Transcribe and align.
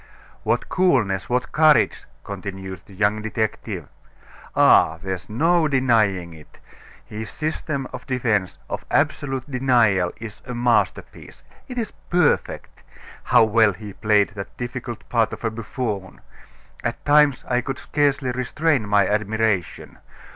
"What 0.41 0.67
coolness, 0.67 1.29
what 1.29 1.51
courage!" 1.51 2.05
continued 2.23 2.81
the 2.87 2.95
young 2.95 3.21
detective. 3.21 3.87
"Ah! 4.55 4.97
there's 4.99 5.29
no 5.29 5.67
denying 5.67 6.33
it, 6.33 6.57
his 7.05 7.29
system 7.29 7.87
of 7.93 8.07
defense 8.07 8.57
of 8.67 8.83
absolute 8.89 9.47
denial 9.47 10.11
is 10.17 10.41
a 10.47 10.55
masterpiece. 10.55 11.43
It 11.67 11.77
is 11.77 11.93
perfect. 12.09 12.81
How 13.25 13.43
well 13.43 13.73
he 13.73 13.93
played 13.93 14.29
that 14.29 14.57
difficult 14.57 15.07
part 15.07 15.33
of 15.33 15.41
buffoon! 15.53 16.19
At 16.83 17.05
times 17.05 17.45
I 17.47 17.61
could 17.61 17.77
scarcely 17.77 18.31
restrain 18.31 18.87
my 18.89 19.07
admiration. 19.07 19.99